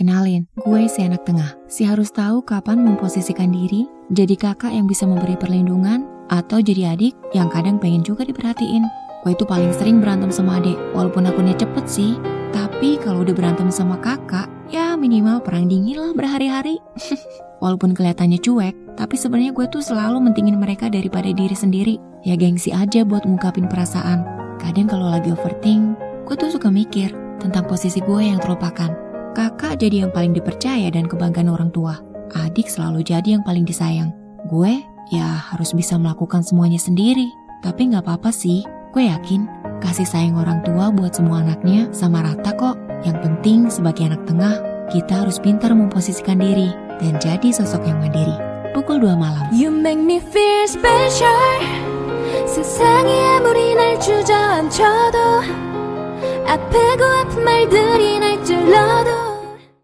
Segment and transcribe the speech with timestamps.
[0.00, 1.52] Kenalin, gue si anak tengah.
[1.68, 7.12] Si harus tahu kapan memposisikan diri, jadi kakak yang bisa memberi perlindungan, atau jadi adik
[7.36, 8.80] yang kadang pengen juga diperhatiin.
[9.20, 12.16] Gue itu paling sering berantem sama adik, walaupun akunnya cepet sih.
[12.48, 16.80] Tapi kalau udah berantem sama kakak, ya minimal perang dingin lah berhari-hari.
[17.60, 22.00] walaupun kelihatannya cuek, tapi sebenarnya gue tuh selalu mentingin mereka daripada diri sendiri.
[22.24, 24.24] Ya gengsi aja buat ngungkapin perasaan.
[24.56, 25.92] Kadang kalau lagi overthink,
[26.24, 29.09] gue tuh suka mikir tentang posisi gue yang terlupakan.
[29.35, 31.99] Kakak jadi yang paling dipercaya dan kebanggaan orang tua.
[32.33, 34.15] Adik selalu jadi yang paling disayang.
[34.47, 34.79] Gue
[35.11, 37.27] ya harus bisa melakukan semuanya sendiri.
[37.61, 38.63] Tapi nggak apa-apa sih,
[38.95, 39.47] gue yakin
[39.83, 42.79] kasih sayang orang tua buat semua anaknya sama rata kok.
[43.03, 44.55] Yang penting sebagai anak tengah,
[44.89, 48.33] kita harus pintar memposisikan diri dan jadi sosok yang mandiri.
[48.71, 49.45] Pukul 2 malam.
[49.55, 51.85] You make me feel special
[52.55, 55.17] 세상이 아무리 날 주저앉혀도
[56.47, 58.18] 아프고 아픈 말들이 날 찔러도